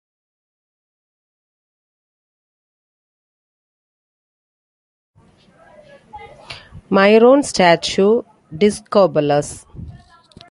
Myron 6.89 7.43
statue, 7.43 8.25
"Discobolus". 8.51 9.67